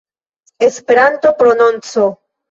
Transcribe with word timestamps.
Esperanto-prononco 0.67 2.17